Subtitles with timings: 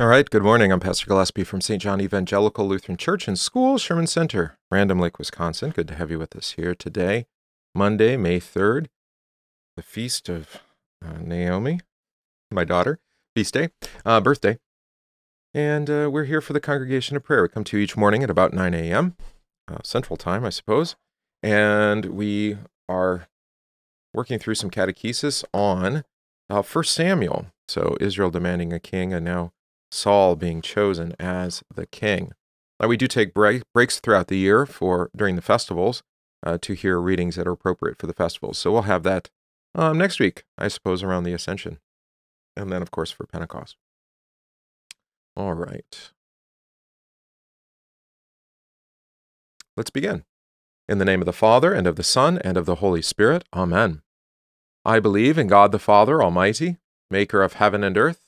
[0.00, 0.70] All right, good morning.
[0.70, 1.82] I'm Pastor Gillespie from St.
[1.82, 5.70] John Evangelical Lutheran Church and School, Sherman Center, Random Lake, Wisconsin.
[5.70, 7.26] Good to have you with us here today,
[7.74, 8.86] Monday, May 3rd,
[9.76, 10.62] the feast of
[11.04, 11.80] uh, Naomi,
[12.52, 13.00] my daughter,
[13.34, 13.70] feast day,
[14.06, 14.60] uh, birthday.
[15.52, 17.42] And uh, we're here for the congregation of prayer.
[17.42, 19.16] We come to you each morning at about 9 a.m.,
[19.66, 20.94] uh, Central Time, I suppose.
[21.42, 22.56] And we
[22.88, 23.26] are
[24.14, 26.04] working through some catechesis on
[26.48, 27.46] uh, 1 Samuel.
[27.66, 29.50] So, Israel demanding a king, and now
[29.90, 32.32] Saul being chosen as the king.
[32.80, 36.02] Now, we do take break, breaks throughout the year for during the festivals
[36.44, 38.58] uh, to hear readings that are appropriate for the festivals.
[38.58, 39.30] So we'll have that
[39.74, 41.78] um, next week, I suppose, around the Ascension,
[42.56, 43.76] and then, of course, for Pentecost.
[45.36, 46.10] All right.
[49.76, 50.24] Let's begin.
[50.88, 53.44] In the name of the Father, and of the Son, and of the Holy Spirit.
[53.52, 54.02] Amen.
[54.84, 56.78] I believe in God the Father Almighty,
[57.10, 58.27] maker of heaven and earth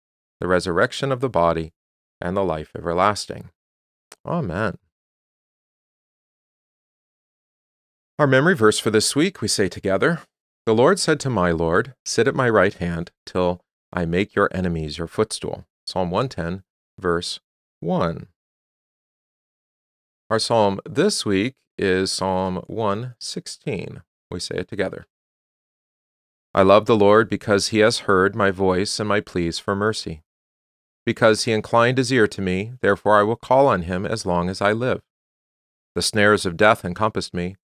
[0.41, 1.71] the resurrection of the body,
[2.19, 3.51] and the life everlasting.
[4.25, 4.77] Amen.
[8.17, 10.21] Our memory verse for this week we say together
[10.65, 13.61] The Lord said to my Lord, Sit at my right hand till
[13.93, 15.65] I make your enemies your footstool.
[15.85, 16.63] Psalm 110,
[16.99, 17.39] verse
[17.79, 18.27] 1.
[20.31, 24.01] Our psalm this week is Psalm 116.
[24.31, 25.05] We say it together.
[26.55, 30.23] I love the Lord because he has heard my voice and my pleas for mercy.
[31.05, 34.49] Because he inclined his ear to me, therefore I will call on him as long
[34.49, 35.01] as I live.
[35.95, 37.55] The snares of death encompassed me,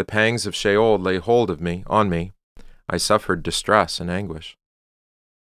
[0.00, 2.32] the pangs of Sheol lay hold of me, on me.
[2.88, 4.56] I suffered distress and anguish.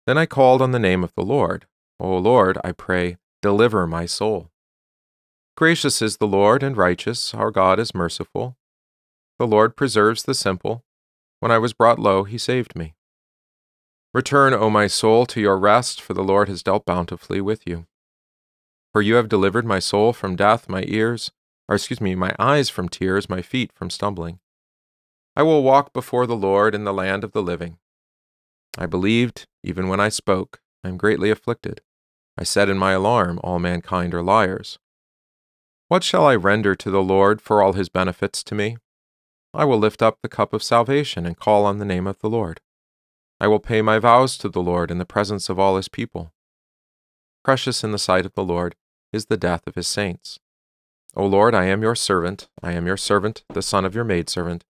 [0.06, 1.66] Then I called on the name of the Lord.
[2.00, 4.52] O Lord, I pray, deliver my soul.
[5.58, 8.56] Gracious is the Lord and righteous, our God is merciful.
[9.40, 10.84] The Lord preserves the simple.
[11.40, 12.94] When I was brought low, he saved me.
[14.14, 17.88] Return, O my soul, to your rest, for the Lord has dealt bountifully with you.
[18.92, 21.32] For you have delivered my soul from death, my ears,
[21.68, 24.40] or excuse me, my eyes from tears, my feet from stumbling.
[25.36, 27.80] I will walk before the Lord in the land of the living.
[28.78, 31.82] I believed, even when I spoke, I am greatly afflicted.
[32.38, 34.78] I said in my alarm, All mankind are liars.
[35.88, 38.78] What shall I render to the Lord for all his benefits to me?
[39.56, 42.30] I will lift up the cup of salvation and call on the name of the
[42.30, 42.62] Lord.
[43.44, 46.32] I will pay my vows to the Lord in the presence of all his people.
[47.44, 48.74] Precious in the sight of the Lord
[49.12, 50.40] is the death of his saints.
[51.14, 54.64] O Lord, I am your servant, I am your servant, the son of your maidservant.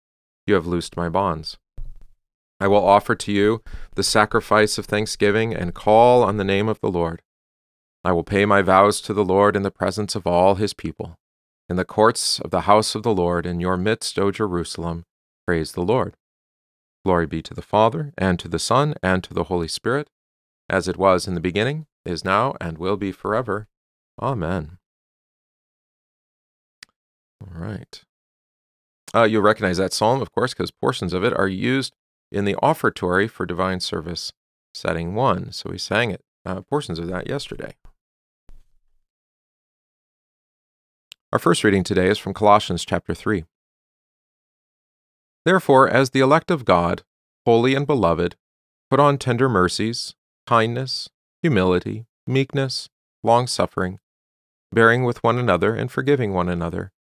[0.47, 1.59] You have loosed my bonds.
[2.59, 3.61] I will offer to you
[3.93, 7.21] the sacrifice of thanksgiving and call on the name of the Lord.
[8.03, 11.19] I will pay my vows to the Lord in the presence of all his people.
[11.69, 15.05] In the courts of the house of the Lord, in your midst, O Jerusalem,
[15.45, 16.15] praise the Lord.
[17.05, 20.07] Glory be to the Father, and to the Son, and to the Holy Spirit,
[20.69, 23.67] as it was in the beginning, is now, and will be forever.
[24.21, 24.77] Amen.
[27.41, 28.03] All right.
[29.13, 31.93] Uh, you'll recognize that psalm, of course, because portions of it are used
[32.31, 34.31] in the offertory for divine service
[34.73, 35.51] setting one.
[35.51, 37.75] So we sang it, uh, portions of that yesterday.
[41.31, 43.45] Our first reading today is from Colossians chapter 3.
[45.45, 47.03] Therefore, as the elect of God,
[47.45, 48.35] holy and beloved,
[48.89, 50.15] put on tender mercies,
[50.47, 51.09] kindness,
[51.41, 52.89] humility, meekness,
[53.23, 53.99] long suffering,
[54.71, 56.91] bearing with one another and forgiving one another.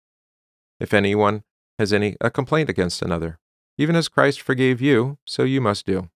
[0.79, 1.43] If anyone
[1.79, 3.39] has any a complaint against another,
[3.77, 6.09] even as Christ forgave you, so you must do.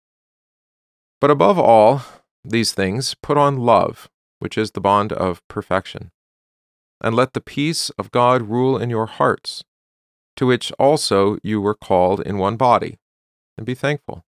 [1.19, 2.01] But above all
[2.43, 6.11] these things, put on love, which is the bond of perfection.
[7.01, 9.63] And let the peace of God rule in your hearts
[10.37, 12.97] to which also you were called in one body,
[13.57, 14.23] and be thankful.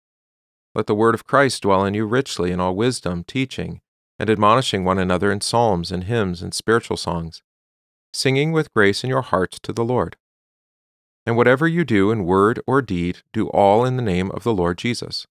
[0.73, 3.81] Let the word of Christ dwell in you richly in all wisdom, teaching,
[4.17, 7.43] and admonishing one another in psalms and hymns and spiritual songs,
[8.13, 10.15] singing with grace in your hearts to the Lord.
[11.25, 14.53] And whatever you do in word or deed, do all in the name of the
[14.53, 15.27] Lord Jesus,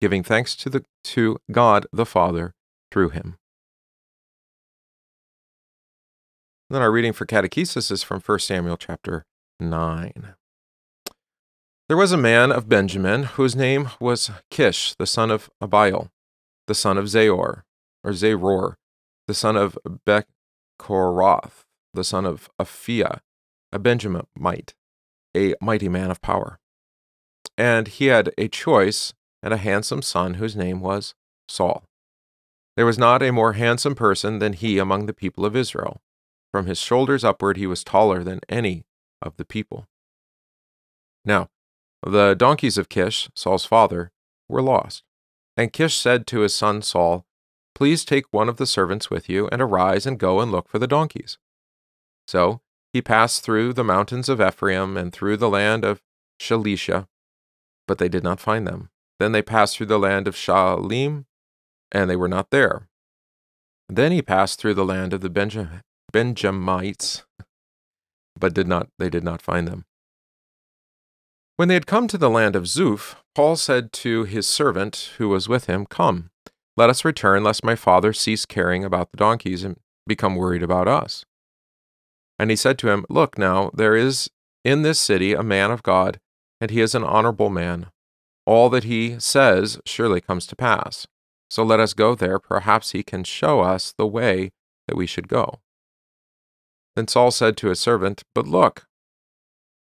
[0.00, 2.52] giving thanks to, the, to God the Father
[2.90, 3.36] through him.
[6.68, 9.24] then our reading for catechesis is from 1 Samuel chapter
[9.60, 10.34] 9.
[11.88, 16.10] There was a man of Benjamin whose name was Kish, the son of Abiel,
[16.66, 17.62] the son of Zeror,
[18.02, 18.74] or Zeror,
[19.26, 20.24] the son of Be-
[20.78, 23.20] the son of Aphiah,
[23.72, 24.74] a Benjaminite,
[25.36, 26.58] a mighty man of power.
[27.56, 31.14] And he had a choice and a handsome son whose name was
[31.48, 31.84] Saul.
[32.76, 36.02] There was not a more handsome person than he among the people of Israel.
[36.52, 38.85] From his shoulders upward, he was taller than any
[39.22, 39.86] of the people.
[41.24, 41.48] Now,
[42.04, 44.12] the donkeys of Kish, Saul's father,
[44.48, 45.02] were lost.
[45.56, 47.26] And Kish said to his son Saul,
[47.74, 50.78] Please take one of the servants with you, and arise and go and look for
[50.78, 51.36] the donkeys.
[52.26, 56.00] So he passed through the mountains of Ephraim and through the land of
[56.40, 57.06] Shalisha,
[57.86, 58.88] but they did not find them.
[59.18, 61.26] Then they passed through the land of Shaalim,
[61.92, 62.88] and they were not there.
[63.90, 67.25] Then he passed through the land of the Benja- Benjamites,
[68.38, 69.84] but did not they did not find them.
[71.56, 75.30] When they had come to the land of Zuph, Paul said to his servant who
[75.30, 76.30] was with him, Come,
[76.76, 80.86] let us return, lest my father cease caring about the donkeys and become worried about
[80.86, 81.24] us.
[82.38, 84.30] And he said to him, Look now, there is
[84.64, 86.20] in this city a man of God,
[86.60, 87.86] and he is an honorable man.
[88.44, 91.06] All that he says surely comes to pass.
[91.48, 94.50] So let us go there, perhaps he can show us the way
[94.88, 95.60] that we should go.
[96.96, 98.86] Then Saul said to his servant, But look,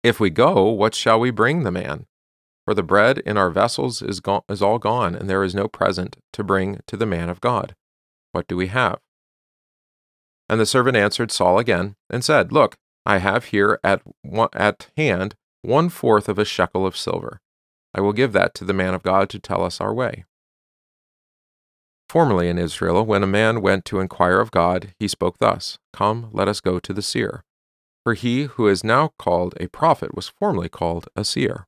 [0.03, 2.07] if we go, what shall we bring the man?
[2.65, 5.67] For the bread in our vessels is, go- is all gone, and there is no
[5.67, 7.75] present to bring to the man of God.
[8.31, 8.99] What do we have?
[10.49, 12.75] And the servant answered Saul again, and said, Look,
[13.05, 17.39] I have here at, one, at hand one fourth of a shekel of silver.
[17.93, 20.25] I will give that to the man of God to tell us our way.
[22.09, 26.29] Formerly in Israel, when a man went to inquire of God, he spoke thus Come,
[26.31, 27.43] let us go to the seer.
[28.03, 31.65] For he who is now called a prophet was formerly called a seer.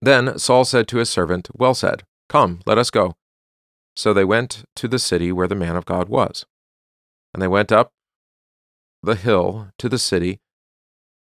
[0.00, 3.16] Then Saul said to his servant, Well said, come, let us go.
[3.96, 6.46] So they went to the city where the man of God was.
[7.32, 7.92] And they went up
[9.02, 10.40] the hill to the city,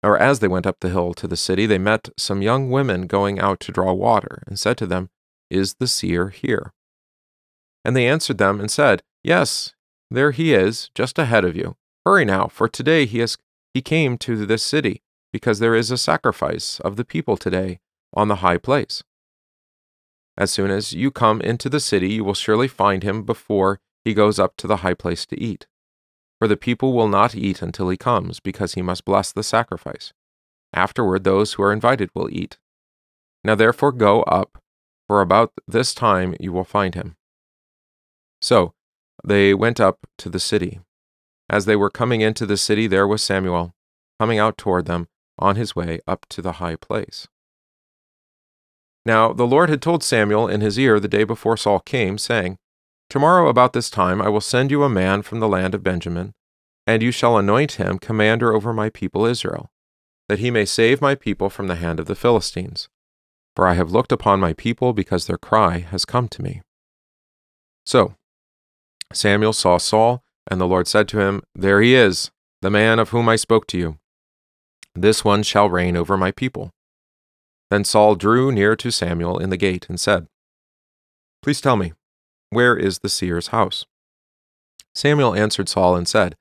[0.02, 3.06] or as they went up the hill to the city, they met some young women
[3.06, 5.10] going out to draw water, and said to them,
[5.50, 6.72] Is the seer here?
[7.84, 9.74] And they answered them and said, Yes,
[10.10, 11.76] there he is, just ahead of you.
[12.04, 13.36] Hurry now, for today he has
[13.72, 17.78] he came to this city, because there is a sacrifice of the people today
[18.12, 19.04] on the high place.
[20.36, 24.14] As soon as you come into the city, you will surely find him before he
[24.14, 25.66] goes up to the high place to eat.
[26.40, 30.12] For the people will not eat until he comes, because he must bless the sacrifice.
[30.72, 32.58] Afterward, those who are invited will eat.
[33.44, 34.58] Now therefore go up,
[35.06, 37.16] for about this time you will find him.
[38.40, 38.74] So
[39.24, 40.80] they went up to the city.
[41.48, 43.74] As they were coming into the city, there was Samuel,
[44.18, 45.08] coming out toward them,
[45.38, 47.26] on his way up to the high place.
[49.04, 52.58] Now the Lord had told Samuel in his ear the day before Saul came, saying,
[53.08, 56.34] Tomorrow about this time I will send you a man from the land of Benjamin,
[56.86, 59.70] and you shall anoint him commander over my people Israel,
[60.28, 62.88] that he may save my people from the hand of the Philistines.
[63.56, 66.62] For I have looked upon my people because their cry has come to me.
[67.84, 68.14] So
[69.12, 72.30] Samuel saw Saul, and the Lord said to him, There he is,
[72.62, 73.98] the man of whom I spoke to you.
[74.94, 76.70] This one shall reign over my people.
[77.70, 80.26] Then Saul drew near to Samuel in the gate and said,
[81.42, 81.92] Please tell me,
[82.50, 83.86] where is the seer's house?
[84.94, 86.36] Samuel answered Saul and said,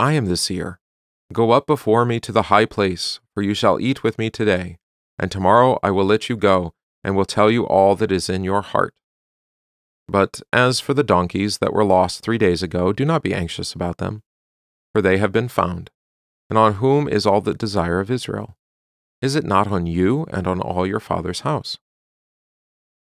[0.00, 0.80] I am the seer.
[1.32, 4.78] Go up before me to the high place, for you shall eat with me today,
[5.18, 8.42] and tomorrow I will let you go, and will tell you all that is in
[8.44, 8.94] your heart.
[10.08, 13.72] But as for the donkeys that were lost three days ago, do not be anxious
[13.72, 14.22] about them,
[14.92, 15.90] for they have been found.
[16.50, 18.56] And on whom is all the desire of Israel?
[19.22, 21.78] Is it not on you and on all your father's house?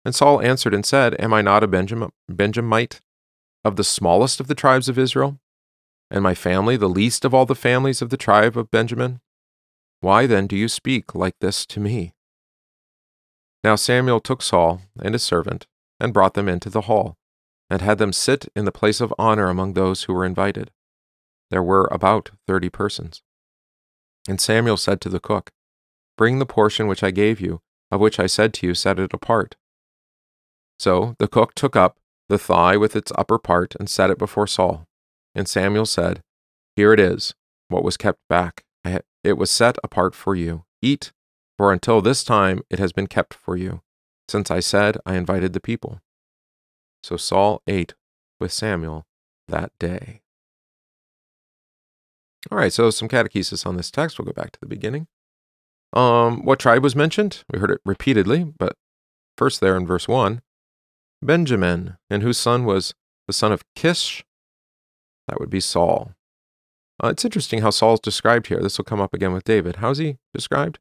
[0.05, 3.01] And Saul answered and said, Am I not a Benjamin, Benjamite
[3.63, 5.39] of the smallest of the tribes of Israel?
[6.09, 9.19] And my family the least of all the families of the tribe of Benjamin?
[9.99, 12.13] Why then do you speak like this to me?
[13.63, 15.67] Now Samuel took Saul and his servant
[16.03, 17.17] and brought them into the hall,
[17.69, 20.69] and had them sit in the place of honor among those who were invited.
[21.49, 23.21] There were about thirty persons.
[24.27, 25.51] And Samuel said to the cook,
[26.17, 29.13] Bring the portion which I gave you, of which I said to you, set it
[29.13, 29.55] apart.
[30.77, 31.97] So the cook took up
[32.29, 34.85] the thigh with its upper part and set it before Saul.
[35.33, 36.21] And Samuel said,
[36.75, 37.33] Here it is,
[37.69, 38.63] what was kept back.
[39.23, 40.65] It was set apart for you.
[40.81, 41.13] Eat,
[41.57, 43.81] for until this time it has been kept for you,
[44.33, 46.01] since I said I invited the people.
[47.03, 47.93] So Saul ate
[48.39, 49.05] with Samuel
[49.47, 50.21] that day.
[52.49, 54.17] All right, so some catechesis on this text.
[54.17, 55.05] We'll go back to the beginning.
[55.93, 57.43] Um, what tribe was mentioned?
[57.53, 58.73] We heard it repeatedly, but
[59.37, 60.41] first there in verse 1
[61.21, 62.95] Benjamin, and whose son was
[63.27, 64.25] the son of Kish,
[65.27, 66.15] That would be Saul.
[67.01, 68.59] Uh, it's interesting how Saul's described here.
[68.59, 69.75] This will come up again with David.
[69.75, 70.79] How's he described?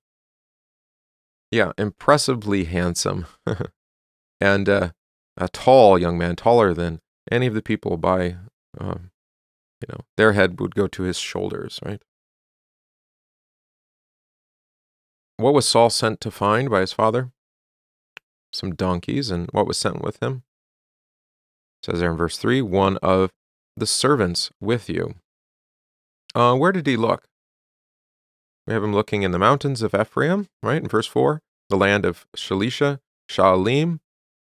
[1.53, 3.27] Yeah, impressively handsome.
[4.41, 4.91] and uh,
[5.37, 8.37] a tall young man, taller than any of the people by,
[8.81, 9.11] um,
[9.83, 12.03] you know, their head would go to his shoulders, right?
[15.37, 17.33] What was Saul sent to find by his father?
[18.51, 19.31] Some donkeys.
[19.31, 20.45] And what was sent with him?
[21.83, 23.31] It says there in verse 3 one of
[23.77, 25.17] the servants with you.
[26.35, 27.25] Uh, where did he look?
[28.67, 30.81] We have him looking in the mountains of Ephraim, right?
[30.81, 34.01] In verse 4, the land of Shalisha, Shaalim,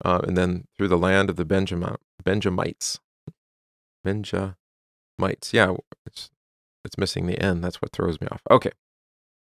[0.03, 2.99] uh, and then through the land of the Benjamin, Benjamites.
[4.03, 4.55] Benjamites.
[5.51, 5.75] Yeah,
[6.05, 6.31] it's,
[6.83, 7.61] it's missing the N.
[7.61, 8.41] That's what throws me off.
[8.49, 8.71] Okay.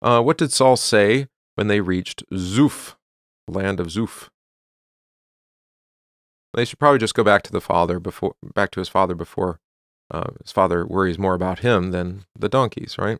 [0.02, 2.96] Uh, what did Saul say when they reached Zuph,
[3.46, 4.28] land of Zuph?
[6.54, 9.60] They should probably just go back to the father before, back to his father before
[10.10, 13.18] uh, his father worries more about him than the donkeys, right?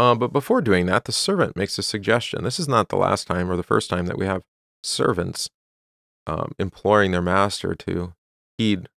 [0.00, 2.42] Uh, but before doing that, the servant makes a suggestion.
[2.42, 4.44] This is not the last time or the first time that we have
[4.82, 5.50] servants
[6.26, 8.14] um, imploring their master to
[8.56, 8.88] heed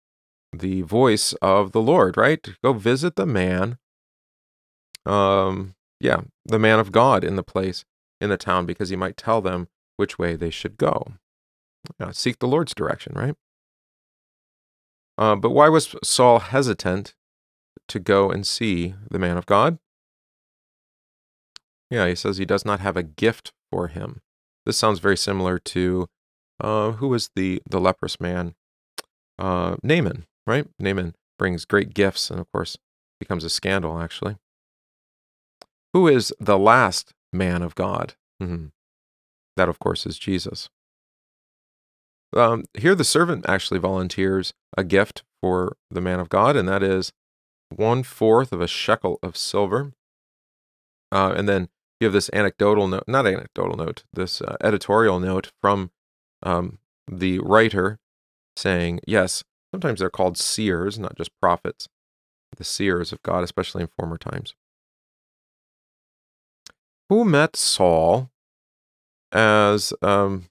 [0.52, 2.48] the voice of the Lord, right?
[2.62, 3.78] Go visit the man,
[5.04, 7.84] um, yeah, the man of God in the place,
[8.20, 9.66] in the town, because he might tell them
[9.96, 11.14] which way they should go.
[11.98, 13.34] Uh, seek the Lord's direction, right?
[15.18, 17.16] Uh, but why was Saul hesitant
[17.88, 19.80] to go and see the man of God?
[21.92, 24.22] Yeah, he says he does not have a gift for him.
[24.64, 26.08] This sounds very similar to
[26.58, 28.54] uh, who was the the leprous man?
[29.38, 30.66] Uh, Naaman, right?
[30.78, 32.78] Naaman brings great gifts, and of course
[33.20, 34.00] becomes a scandal.
[34.00, 34.36] Actually,
[35.92, 38.14] who is the last man of God?
[38.42, 38.68] Mm-hmm.
[39.58, 40.70] That, of course, is Jesus.
[42.34, 46.82] Um, here, the servant actually volunteers a gift for the man of God, and that
[46.82, 47.12] is
[47.68, 49.92] one fourth of a shekel of silver.
[51.10, 51.68] Uh, and then
[52.02, 55.92] you have this anecdotal note, not anecdotal note, this uh, editorial note from
[56.42, 56.78] um,
[57.08, 58.00] the writer
[58.56, 61.88] saying, yes, sometimes they're called seers, not just prophets,
[62.56, 64.54] the seers of God, especially in former times.
[67.08, 68.30] Who met Saul
[69.30, 70.46] as um,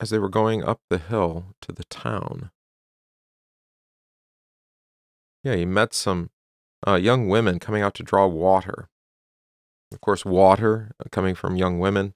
[0.00, 2.50] as they were going up the hill to the town.
[5.44, 6.30] Yeah, he met some
[6.86, 8.88] uh, young women coming out to draw water.
[9.96, 12.12] Of course, water uh, coming from young women.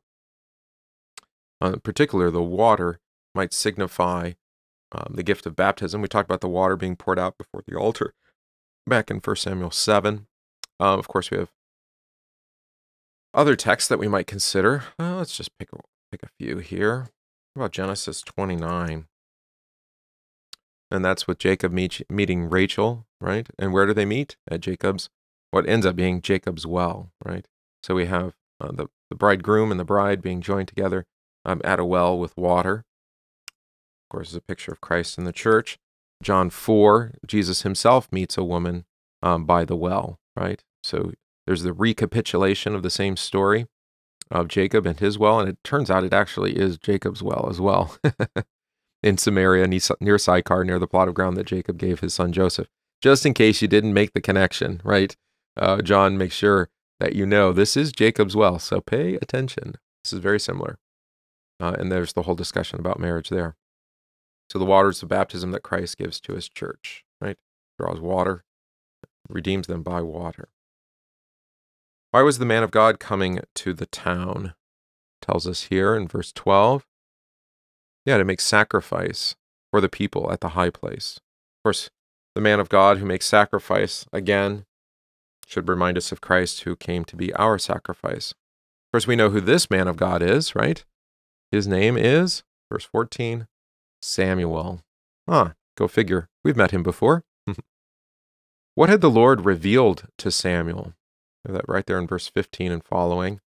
[1.62, 3.00] Uh, in particular, the water
[3.34, 4.32] might signify
[4.92, 6.02] um, the gift of baptism.
[6.02, 8.12] We talked about the water being poured out before the altar
[8.86, 10.26] back in 1 Samuel 7.
[10.78, 11.48] Um, of course, we have
[13.32, 14.84] other texts that we might consider.
[14.98, 15.78] Well, let's just pick a,
[16.12, 17.08] pick a few here
[17.56, 19.06] about Genesis 29?
[20.90, 23.48] And that's with Jacob meet, meeting Rachel, right?
[23.58, 24.36] And where do they meet?
[24.50, 25.08] At Jacob's,
[25.50, 27.46] what ends up being Jacob's well, right?
[27.82, 31.06] So we have uh, the, the bridegroom and the bride being joined together
[31.44, 32.84] um, at a well with water.
[33.48, 35.78] Of course, is a picture of Christ in the church.
[36.22, 38.84] John 4, Jesus himself meets a woman
[39.22, 40.62] um, by the well, right?
[40.82, 41.12] So
[41.46, 43.66] there's the recapitulation of the same story
[44.30, 47.60] of Jacob and his well, and it turns out it actually is Jacob's well as
[47.60, 47.96] well
[49.02, 52.68] in Samaria near Sychar, near the plot of ground that Jacob gave his son Joseph.
[53.00, 55.16] Just in case you didn't make the connection, right?
[55.56, 56.68] Uh, John makes sure
[57.00, 59.74] that you know this is Jacob's well, so pay attention.
[60.04, 60.78] This is very similar.
[61.58, 63.56] Uh, and there's the whole discussion about marriage there.
[64.50, 67.36] So the waters of baptism that Christ gives to his church, right?
[67.78, 68.44] Draws water,
[69.28, 70.48] redeems them by water.
[72.10, 74.54] Why was the man of God coming to the town?
[75.22, 76.86] Tells us here in verse 12.
[78.04, 79.36] Yeah, to make sacrifice
[79.70, 81.20] for the people at the high place.
[81.58, 81.90] Of course,
[82.34, 84.64] the man of God who makes sacrifice again
[85.50, 88.30] should remind us of Christ who came to be our sacrifice.
[88.30, 90.84] Of course, we know who this man of God is, right?
[91.50, 93.48] His name is, verse 14,
[94.00, 94.82] Samuel.
[95.26, 96.28] Ah, go figure.
[96.44, 97.24] We've met him before.
[98.76, 100.94] what had the Lord revealed to Samuel?
[101.44, 103.40] that right there in verse 15 and following.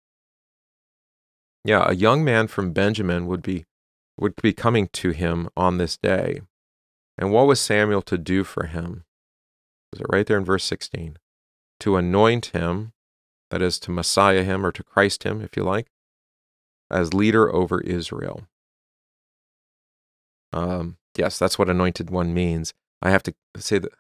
[1.64, 3.66] Yeah, a young man from Benjamin would be
[4.18, 6.42] would be coming to him on this day.
[7.18, 9.06] And what was Samuel to do for him?
[9.94, 11.18] Is it right there in verse 16?
[11.84, 12.94] To anoint him,
[13.52, 15.88] that is to Messiah him or to Christ him, if you like,
[16.90, 18.48] as leader over Israel.
[20.54, 22.74] Um, yes, that's what anointed one means.
[23.02, 23.92] I have to say that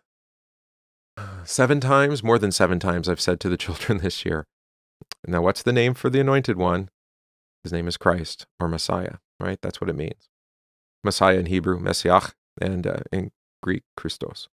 [1.43, 4.45] seven times, more than seven times, I've said to the children this year.
[5.27, 6.89] Now, what's the name for the anointed one?
[7.65, 9.59] His name is Christ or Messiah, right?
[9.61, 10.29] That's what it means.
[11.03, 12.29] Messiah in Hebrew, Messiah,
[12.61, 14.47] and uh, in Greek Christos.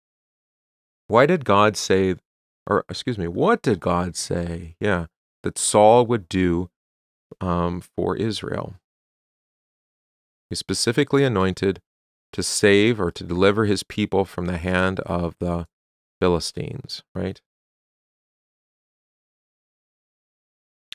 [1.07, 2.15] Why did God say,
[2.67, 4.75] or excuse me, what did God say?
[4.79, 5.05] Yeah,
[5.43, 6.69] that Saul would do
[7.41, 8.75] um, for Israel.
[10.49, 11.81] He specifically anointed
[12.33, 15.67] to save or to deliver his people from the hand of the
[16.21, 17.41] Philistines, right?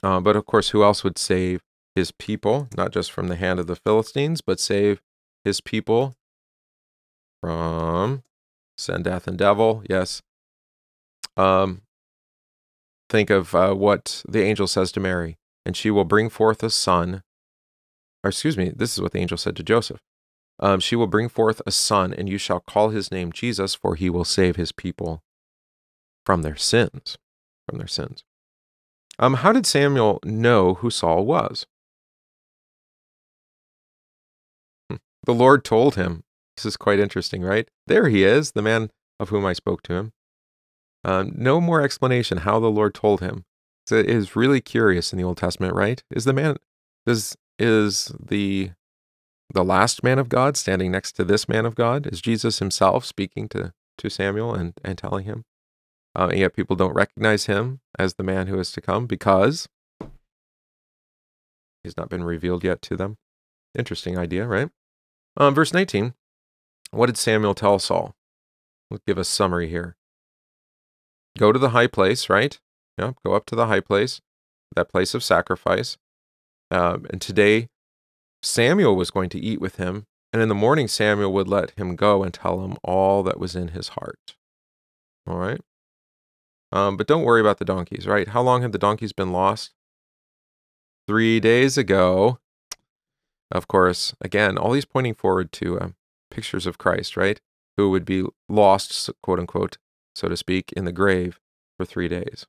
[0.02, 1.62] Uh, but of course, who else would save
[1.94, 5.00] his people, not just from the hand of the Philistines, but save
[5.44, 6.16] his people
[7.40, 8.22] from
[8.76, 9.82] sin, death, and devil?
[9.88, 10.22] Yes.
[11.36, 11.82] Um,
[13.08, 16.70] think of uh, what the angel says to Mary, and she will bring forth a
[16.70, 17.22] son.
[18.24, 20.00] Or excuse me, this is what the angel said to Joseph.
[20.60, 23.96] Um, she will bring forth a son, and you shall call his name Jesus, for
[23.96, 25.22] he will save his people
[26.24, 27.18] from their sins.
[27.68, 28.24] From their sins.
[29.18, 31.66] Um, how did Samuel know who Saul was?
[34.88, 34.96] Hmm.
[35.24, 36.24] The Lord told him.
[36.56, 37.68] This is quite interesting, right?
[37.86, 40.12] There he is, the man of whom I spoke to him.
[41.04, 43.44] Um, no more explanation how the Lord told him.
[43.86, 46.02] So it is really curious in the Old Testament, right?
[46.10, 46.56] Is the man
[47.06, 48.70] does is the
[49.52, 52.06] the last man of God standing next to this man of God?
[52.06, 55.44] Is Jesus himself speaking to to Samuel and and telling him?
[56.14, 59.68] Uh, and yet people don't recognize him as the man who is to come because
[61.82, 63.16] he's not been revealed yet to them.
[63.76, 64.68] Interesting idea, right?
[65.36, 66.14] Um, verse 19.
[66.90, 68.14] What did Samuel tell Saul?
[68.90, 69.96] We'll give a summary here.
[71.38, 72.58] Go to the high place, right?
[72.98, 74.20] Yeah, go up to the high place,
[74.76, 75.96] that place of sacrifice.
[76.70, 77.68] Um, and today,
[78.42, 80.06] Samuel was going to eat with him.
[80.32, 83.54] And in the morning, Samuel would let him go and tell him all that was
[83.54, 84.34] in his heart.
[85.26, 85.60] All right?
[86.72, 88.28] Um, but don't worry about the donkeys, right?
[88.28, 89.72] How long have the donkeys been lost?
[91.06, 92.38] Three days ago.
[93.50, 95.88] Of course, again, all these pointing forward to uh,
[96.30, 97.38] pictures of Christ, right?
[97.76, 99.76] Who would be lost, quote unquote,
[100.14, 101.40] so to speak, in the grave
[101.76, 102.46] for three days.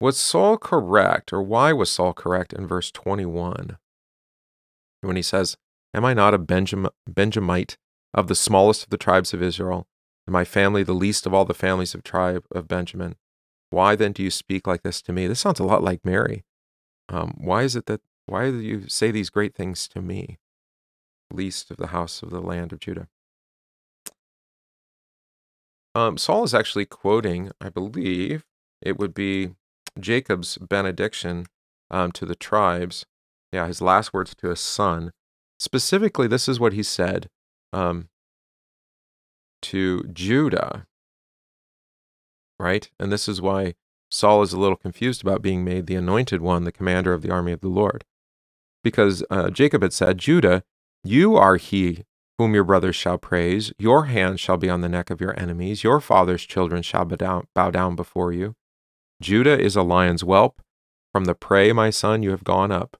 [0.00, 3.78] Was Saul correct, or why was Saul correct in verse 21?
[5.00, 5.56] When he says,
[5.94, 7.76] Am I not a Benjam- Benjamite
[8.14, 9.86] of the smallest of the tribes of Israel,
[10.26, 13.16] and my family the least of all the families of tribe of Benjamin.
[13.70, 15.26] Why then do you speak like this to me?
[15.26, 16.44] This sounds a lot like Mary.
[17.08, 20.38] Um, why is it that why do you say these great things to me,
[21.32, 23.08] least of the house of the land of Judah?
[25.98, 28.44] Um, Saul is actually quoting, I believe,
[28.80, 29.56] it would be
[29.98, 31.46] Jacob's benediction
[31.90, 33.04] um, to the tribes.
[33.50, 35.10] Yeah, his last words to his son.
[35.58, 37.28] Specifically, this is what he said.
[37.72, 38.10] Um,
[39.62, 40.86] to Judah,
[42.60, 42.88] right?
[43.00, 43.74] And this is why
[44.08, 47.32] Saul is a little confused about being made the anointed one, the commander of the
[47.32, 48.04] army of the Lord.
[48.84, 50.62] Because uh, Jacob had said, Judah,
[51.02, 52.04] you are he
[52.38, 53.72] whom your brothers shall praise.
[53.78, 55.82] Your hand shall be on the neck of your enemies.
[55.82, 58.54] Your father's children shall bow down, bow down before you.
[59.20, 60.62] Judah is a lion's whelp.
[61.12, 62.96] From the prey, my son, you have gone up.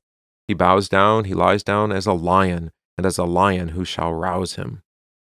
[0.49, 4.13] He bows down, he lies down as a lion, and as a lion who shall
[4.13, 4.83] rouse him.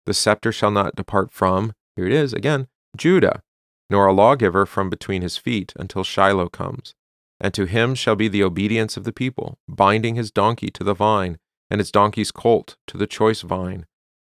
[0.05, 3.43] The scepter shall not depart from, here it is again, Judah,
[3.89, 6.95] nor a lawgiver from between his feet until Shiloh comes.
[7.39, 10.93] And to him shall be the obedience of the people, binding his donkey to the
[10.93, 11.37] vine,
[11.69, 13.85] and his donkey's colt to the choice vine.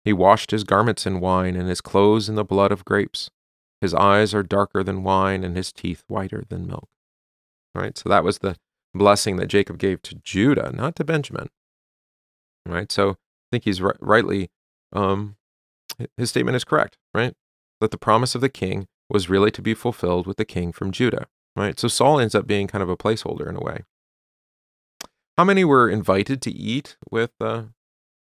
[0.07, 3.29] He washed his garments in wine, and his clothes in the blood of grapes.
[3.81, 6.89] His eyes are darker than wine, and his teeth whiter than milk.
[7.75, 8.55] All right, so that was the
[8.95, 11.49] blessing that Jacob gave to Judah, not to Benjamin.
[12.69, 13.15] All right, so I
[13.51, 14.49] think he's rightly
[14.93, 15.35] um,
[16.17, 17.35] his statement is correct, right?
[17.81, 20.93] That the promise of the king was really to be fulfilled with the king from
[20.93, 21.81] Judah, right?
[21.81, 23.81] So Saul ends up being kind of a placeholder in a way.
[25.37, 27.65] How many were invited to eat with uh,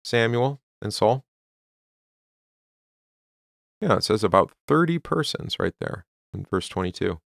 [0.03, 1.23] Samuel and Saul?
[3.81, 7.19] Yeah, it says about 30 persons right there in verse 22.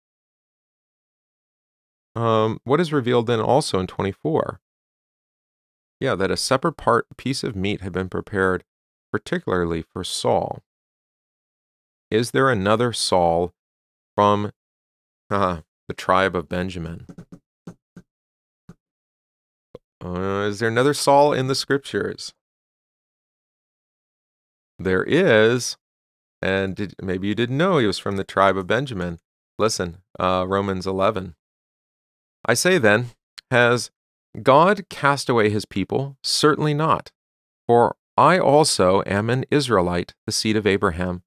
[2.16, 4.60] Um, what is revealed then also in 24?
[6.00, 8.64] Yeah, that a separate part piece of meat had been prepared
[9.12, 10.62] particularly for Saul.
[12.10, 13.52] Is there another Saul
[14.16, 14.52] from
[15.30, 17.06] uh, the tribe of Benjamin?
[20.02, 22.32] Uh, is there another Saul in the scriptures?
[24.78, 25.76] There is,
[26.42, 29.18] and did, maybe you didn't know he was from the tribe of Benjamin.
[29.58, 31.34] Listen, uh, Romans 11.
[32.46, 33.10] I say then,
[33.50, 33.90] has
[34.42, 36.16] God cast away his people?
[36.22, 37.10] Certainly not.
[37.66, 41.22] For I also am an Israelite, the seed of Abraham,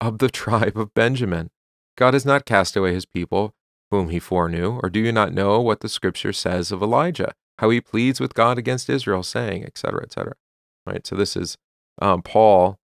[0.00, 1.50] of the tribe of Benjamin.
[1.96, 3.54] God has not cast away his people,
[3.90, 7.70] whom he foreknew, or do you not know what the scripture says of Elijah, how
[7.70, 10.34] he pleads with God against Israel, saying, etc., etc.
[10.86, 11.06] Right.
[11.06, 11.58] So this is
[12.00, 12.78] um, Paul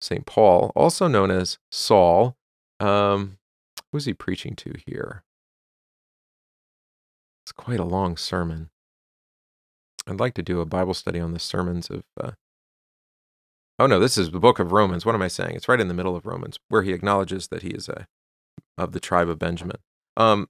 [0.00, 0.26] St.
[0.26, 2.36] Paul, also known as Saul.
[2.80, 3.38] Um,
[3.92, 5.24] who's he preaching to here?
[7.44, 8.70] It's quite a long sermon.
[10.06, 12.04] I'd like to do a Bible study on the sermons of.
[12.20, 12.32] Uh...
[13.78, 15.04] Oh no, this is the book of Romans.
[15.04, 15.54] What am I saying?
[15.54, 18.06] It's right in the middle of Romans, where he acknowledges that he is a
[18.76, 19.78] of the tribe of Benjamin.
[20.16, 20.48] Um,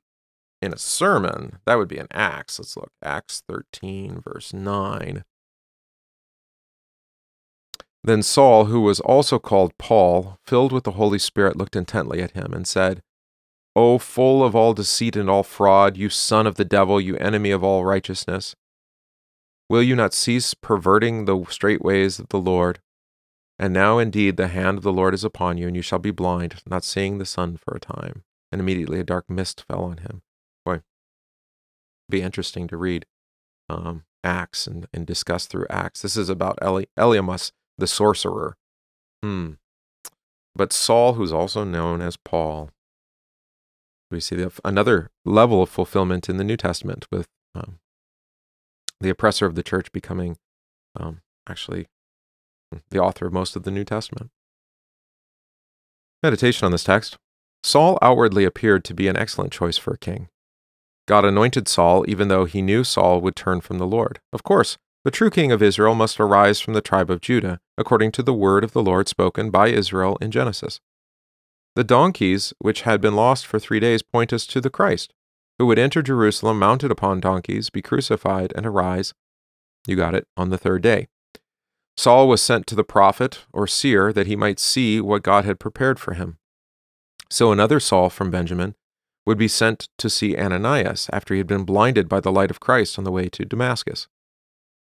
[0.61, 2.59] in a sermon, that would be an Acts.
[2.59, 2.91] Let's look.
[3.03, 5.25] Acts 13, verse 9.
[8.05, 12.33] Then Saul, who was also called Paul, filled with the Holy Spirit, looked intently at
[12.33, 13.03] him and said,
[13.75, 17.51] O full of all deceit and all fraud, you son of the devil, you enemy
[17.51, 18.55] of all righteousness,
[19.69, 22.81] will you not cease perverting the straight ways of the Lord?
[23.59, 26.13] And now indeed the hand of the Lord is upon you, and you shall be
[26.13, 28.23] blind, not seeing the sun for a time.
[28.51, 30.23] And immediately a dark mist fell on him.
[30.65, 30.81] Boy,
[32.09, 33.05] be interesting to read
[33.69, 36.03] um, Acts and, and discuss through Acts.
[36.03, 38.57] This is about Eli- Elymas, the sorcerer.
[39.23, 39.53] Hmm.
[40.55, 42.71] But Saul, who's also known as Paul,
[44.11, 47.79] we see the, another level of fulfillment in the New Testament with um,
[49.01, 50.37] the oppressor of the church becoming
[50.97, 51.87] um, actually
[52.91, 54.31] the author of most of the New Testament.
[56.23, 57.17] Meditation on this text
[57.63, 60.29] Saul outwardly appeared to be an excellent choice for a king.
[61.07, 64.21] God anointed Saul even though he knew Saul would turn from the Lord.
[64.33, 68.13] Of course, the true king of Israel must arise from the tribe of Judah, according
[68.13, 70.81] to the word of the Lord spoken by Israel in Genesis.
[71.77, 75.15] The donkeys, which had been lost for three days, point us to the Christ,
[75.59, 79.15] who would enter Jerusalem mounted upon donkeys, be crucified, and arise,
[79.87, 81.09] you got it, on the third day.
[81.97, 85.59] Saul was sent to the prophet or seer that he might see what God had
[85.59, 86.39] prepared for him.
[87.31, 88.75] So another Saul from Benjamin
[89.27, 92.61] would be sent to see Ananias after he had been blinded by the light of
[92.61, 94.09] Christ on the way to Damascus.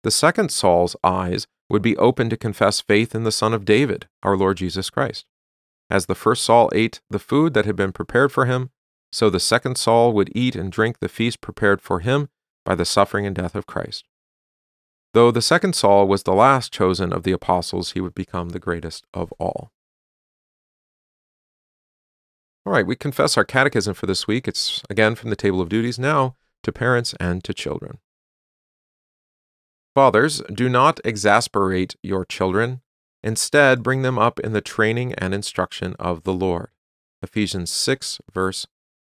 [0.03, 4.09] The second Saul's eyes would be open to confess faith in the Son of David,
[4.23, 5.27] our Lord Jesus Christ.
[5.89, 8.71] As the first Saul ate the food that had been prepared for him,
[9.13, 12.29] so the second Saul would eat and drink the feast prepared for him
[12.65, 14.05] by the suffering and death of Christ.
[15.15, 18.59] Though the second Saul was the last chosen of the apostles, he would become the
[18.59, 19.71] greatest of all.
[22.65, 24.49] All right, we confess our catechism for this week.
[24.49, 27.99] It's again from the table of duties now to parents and to children.
[29.95, 32.81] Fathers, do not exasperate your children.
[33.23, 36.71] Instead, bring them up in the training and instruction of the Lord.
[37.23, 38.67] Ephesians 6, verse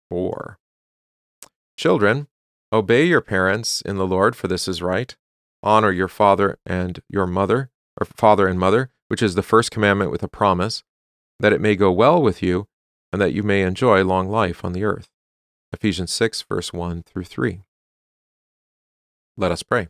[0.10, 0.60] 4.
[1.78, 2.28] Children,
[2.72, 5.16] obey your parents in the Lord, for this is right.
[5.64, 10.12] Honor your father and your mother, or father and mother, which is the first commandment
[10.12, 10.84] with a promise,
[11.40, 12.68] that it may go well with you,
[13.12, 15.10] and that you may enjoy long life on the earth.
[15.74, 17.62] Ephesians 6, verse 1 through 3.
[19.36, 19.88] Let us pray.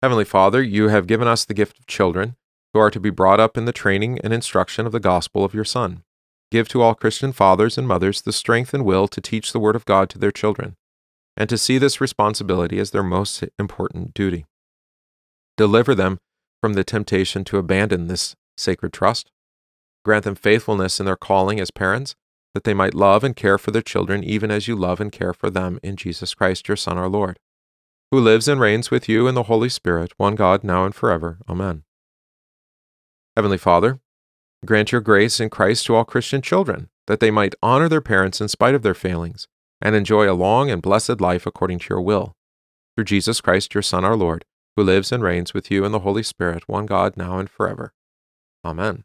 [0.00, 2.36] Heavenly Father, you have given us the gift of children,
[2.72, 5.54] who are to be brought up in the training and instruction of the gospel of
[5.54, 6.04] your Son.
[6.52, 9.74] Give to all Christian fathers and mothers the strength and will to teach the Word
[9.74, 10.76] of God to their children,
[11.36, 14.46] and to see this responsibility as their most important duty.
[15.56, 16.18] Deliver them
[16.60, 19.32] from the temptation to abandon this sacred trust.
[20.04, 22.14] Grant them faithfulness in their calling as parents,
[22.54, 25.34] that they might love and care for their children even as you love and care
[25.34, 27.36] for them in Jesus Christ, your Son, our Lord
[28.10, 31.38] who lives and reigns with you in the Holy Spirit, one God, now and forever.
[31.48, 31.84] Amen.
[33.36, 34.00] Heavenly Father,
[34.64, 38.40] grant your grace in Christ to all Christian children, that they might honor their parents
[38.40, 39.46] in spite of their failings,
[39.80, 42.34] and enjoy a long and blessed life according to your will.
[42.96, 44.44] Through Jesus Christ, your Son, our Lord,
[44.76, 47.92] who lives and reigns with you in the Holy Spirit, one God, now and forever.
[48.64, 49.04] Amen.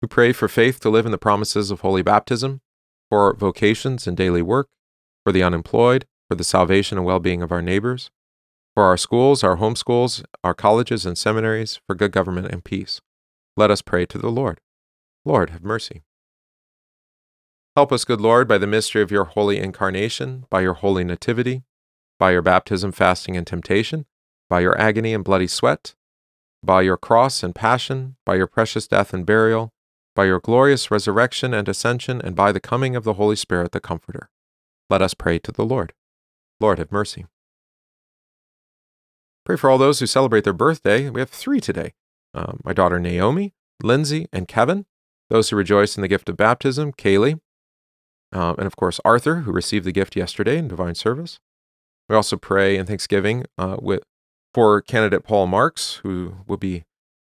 [0.00, 2.62] We pray for faith to live in the promises of holy baptism,
[3.10, 4.68] for vocations and daily work,
[5.24, 8.08] for the unemployed, for the salvation and well being of our neighbors,
[8.76, 13.00] for our schools, our home schools, our colleges and seminaries, for good government and peace.
[13.56, 14.60] Let us pray to the Lord.
[15.24, 16.02] Lord, have mercy.
[17.74, 21.64] Help us, good Lord, by the mystery of your holy incarnation, by your holy nativity,
[22.16, 24.06] by your baptism, fasting, and temptation,
[24.48, 25.96] by your agony and bloody sweat,
[26.62, 29.72] by your cross and passion, by your precious death and burial,
[30.14, 33.80] by your glorious resurrection and ascension, and by the coming of the Holy Spirit, the
[33.80, 34.30] Comforter.
[34.88, 35.92] Let us pray to the Lord.
[36.60, 37.26] Lord, have mercy.
[39.44, 41.08] Pray for all those who celebrate their birthday.
[41.08, 41.94] We have three today
[42.34, 44.86] um, my daughter Naomi, Lindsay, and Kevin.
[45.30, 47.40] Those who rejoice in the gift of baptism, Kaylee,
[48.32, 51.38] um, and of course Arthur, who received the gift yesterday in divine service.
[52.08, 54.02] We also pray in Thanksgiving uh, with,
[54.52, 56.84] for candidate Paul Marks, who will be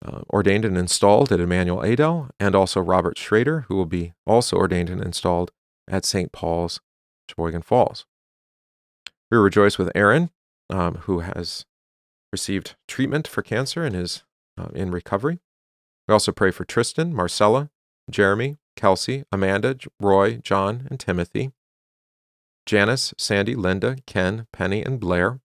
[0.05, 4.57] uh, ordained and installed at Emmanuel Adell, and also Robert Schrader, who will be also
[4.57, 5.51] ordained and installed
[5.89, 6.31] at St.
[6.33, 6.81] Paul's,
[7.29, 8.07] Sheboygan Falls.
[9.31, 10.31] We rejoice with Aaron,
[10.69, 11.65] um, who has
[12.33, 14.25] received treatment for cancer and is
[14.59, 15.39] uh, in recovery.
[16.09, 17.71] We also pray for Tristan, Marcella,
[18.11, 21.53] Jeremy, Kelsey, Amanda, Roy, John, and Timothy,
[22.67, 25.41] Janice, Sandy, Linda, Ken, Penny, and Blair,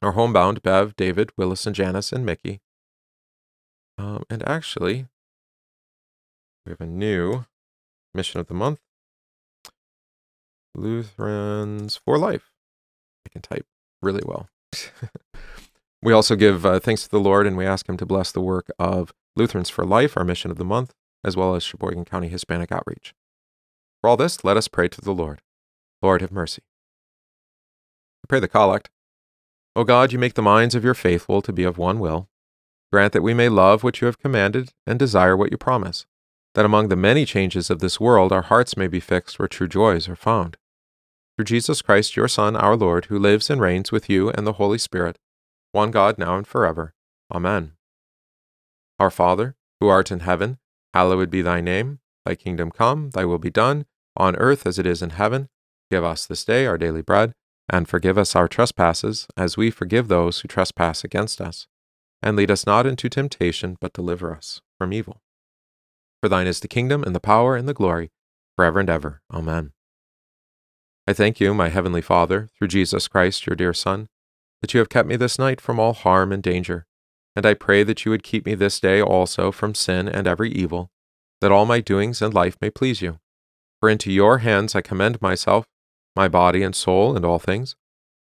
[0.00, 2.60] our homebound Bev, David, Willis, and Janice, and Mickey.
[3.98, 5.06] Um, and actually,
[6.64, 7.46] we have a new
[8.14, 8.80] mission of the month
[10.74, 12.55] Lutherans for Life.
[13.26, 13.66] I can type
[14.00, 14.48] really well.
[16.02, 18.40] we also give uh, thanks to the Lord and we ask Him to bless the
[18.40, 22.28] work of Lutherans for Life, our mission of the month, as well as Sheboygan County
[22.28, 23.14] Hispanic Outreach.
[24.00, 25.42] For all this, let us pray to the Lord.
[26.00, 26.62] Lord, have mercy.
[28.24, 28.90] I pray the collect.
[29.74, 32.28] O God, you make the minds of your faithful to be of one will.
[32.92, 36.06] Grant that we may love what you have commanded and desire what you promise,
[36.54, 39.66] that among the many changes of this world our hearts may be fixed where true
[39.66, 40.56] joys are found.
[41.36, 44.54] Through Jesus Christ, your Son, our Lord, who lives and reigns with you and the
[44.54, 45.18] Holy Spirit,
[45.72, 46.94] one God now and forever.
[47.30, 47.72] Amen.
[48.98, 50.58] Our Father, who art in heaven,
[50.94, 51.98] hallowed be thy name.
[52.24, 53.84] Thy kingdom come, thy will be done,
[54.16, 55.48] on earth as it is in heaven.
[55.90, 57.34] Give us this day our daily bread,
[57.68, 61.66] and forgive us our trespasses, as we forgive those who trespass against us.
[62.22, 65.20] And lead us not into temptation, but deliver us from evil.
[66.22, 68.10] For thine is the kingdom, and the power, and the glory,
[68.56, 69.20] forever and ever.
[69.30, 69.72] Amen.
[71.06, 74.08] I thank you, my heavenly Father, through Jesus Christ, your dear Son,
[74.60, 76.86] that you have kept me this night from all harm and danger.
[77.34, 80.50] And I pray that you would keep me this day also from sin and every
[80.50, 80.90] evil,
[81.40, 83.18] that all my doings and life may please you.
[83.80, 85.66] For into your hands I commend myself
[86.16, 87.76] my body and soul, and all things.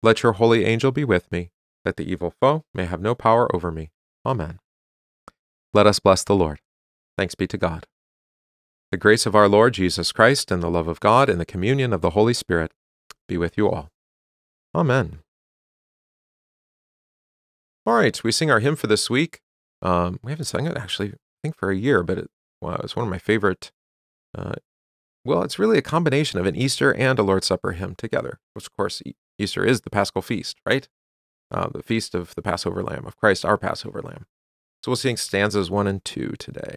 [0.03, 1.51] Let your holy angel be with me,
[1.85, 3.91] that the evil foe may have no power over me.
[4.25, 4.61] Amen.
[5.73, 6.61] Let us bless the Lord.
[7.17, 7.87] Thanks be to God.
[8.91, 11.93] The grace of our Lord Jesus Christ, and the love of God, and the communion
[11.93, 12.73] of the Holy Spirit
[13.29, 13.91] be with you all.
[14.75, 15.21] Amen.
[17.87, 19.41] All right, we sing our hymn for this week.
[19.83, 23.07] Um, we haven't sung it actually, I think, for a year, but it, well, one
[23.07, 23.73] of my favorite
[24.37, 24.55] uh,
[25.25, 28.67] well, it's really a combination of an Easter and a Lord's Supper hymn together, which,
[28.67, 29.03] of course,
[29.39, 30.89] Easter is the Paschal feast, right?
[31.51, 34.27] Uh, the feast of the Passover Lamb, of Christ, our Passover Lamb.
[34.83, 36.77] So we'll sing stanzas one and two today.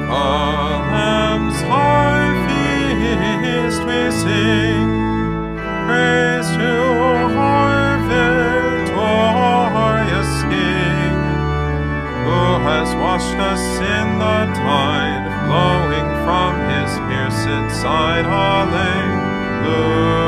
[0.00, 4.88] the Lamb's high feast we sing,
[5.86, 6.74] praise to
[7.38, 11.14] our victorious King,
[12.24, 18.24] who has washed us in the tide flowing from his pierced side.
[18.24, 20.23] Hallelujah.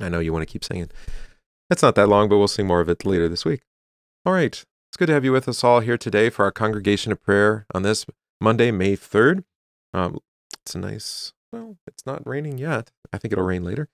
[0.00, 0.90] I know you want to keep singing.
[1.70, 3.62] It's not that long, but we'll sing more of it later this week.
[4.26, 4.52] All right.
[4.94, 7.66] It's good to have you with us all here today for our congregation of prayer
[7.74, 8.06] on this
[8.40, 9.44] Monday, May 3rd.
[9.92, 10.18] Um,
[10.64, 12.90] it's a nice, well, it's not raining yet.
[13.12, 13.88] I think it'll rain later.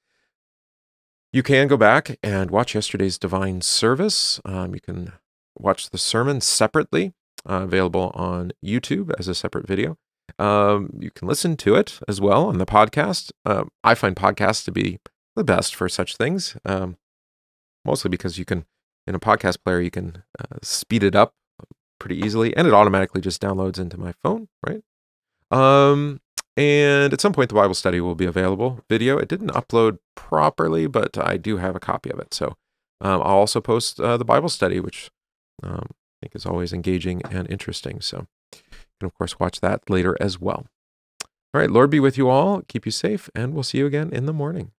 [1.32, 4.40] You can go back and watch yesterday's divine service.
[4.44, 5.12] Um, you can
[5.56, 7.12] watch the sermon separately,
[7.48, 9.96] uh, available on YouTube as a separate video.
[10.38, 13.30] Um, you can listen to it as well on the podcast.
[13.44, 14.98] Uh, I find podcasts to be
[15.36, 16.56] the best for such things.
[16.64, 16.96] Um,
[17.84, 18.64] mostly because you can,
[19.06, 21.34] in a podcast player, you can uh, speed it up
[21.98, 24.82] pretty easily, and it automatically just downloads into my phone, right?
[25.50, 26.20] Um,
[26.60, 29.16] and at some point, the Bible study will be available video.
[29.16, 32.34] It didn't upload properly, but I do have a copy of it.
[32.34, 32.48] So
[33.00, 35.10] um, I'll also post uh, the Bible study, which
[35.62, 38.02] um, I think is always engaging and interesting.
[38.02, 38.58] So you
[38.98, 40.66] can, of course, watch that later as well.
[41.54, 42.60] All right, Lord be with you all.
[42.68, 44.72] Keep you safe, and we'll see you again in the morning.